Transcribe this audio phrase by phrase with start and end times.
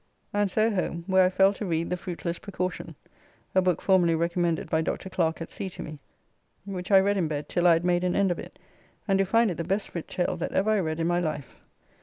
[0.33, 2.95] And so home, where I fell to read "The Fruitless Precaution"
[3.53, 5.09] (a book formerly recommended by Dr.
[5.11, 5.99] Clerke at sea to me),
[6.65, 8.57] which I read in bed till I had made an end of it,
[9.07, 11.53] and do find it the best writ tale that ever I read in my life.